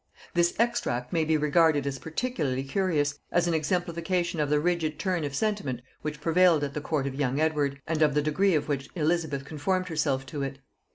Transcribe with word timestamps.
This 0.33 0.55
extract 0.57 1.13
may 1.13 1.23
be 1.25 1.37
regarded 1.37 1.85
as 1.85 1.99
particularly 1.99 2.63
curious, 2.63 3.19
as 3.31 3.47
an 3.47 3.53
exemplification 3.53 4.39
of 4.39 4.49
the 4.49 4.59
rigid 4.59 4.97
turn 4.97 5.23
of 5.23 5.35
sentiment 5.35 5.83
which 6.01 6.19
prevailed 6.21 6.63
at 6.63 6.73
the 6.73 6.81
court 6.81 7.05
of 7.05 7.13
young 7.13 7.39
Edward, 7.39 7.79
and 7.85 8.01
of 8.01 8.15
the 8.15 8.23
degree 8.23 8.55
in 8.55 8.63
which 8.63 8.89
Elizabeth 8.95 9.45
conformed 9.45 9.89
herself 9.89 10.25
to 10.25 10.41
it. 10.41 10.57